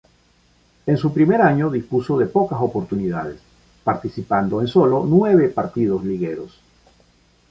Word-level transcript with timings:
En 0.87 0.97
su 0.97 1.13
primer 1.13 1.43
año 1.43 1.69
dispuso 1.69 2.17
de 2.17 2.25
pocas 2.25 2.59
oportunidades, 2.59 3.39
participando 3.83 4.59
en 4.59 4.67
sólo 4.67 5.05
nueve 5.07 5.47
partidos 5.49 6.03
ligueros. 6.03 6.59